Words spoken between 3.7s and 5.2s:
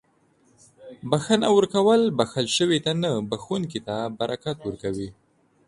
ته برکت ورکوي.